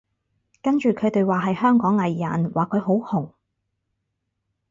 [0.63, 3.33] 跟住佢哋話係香港藝人，話佢好紅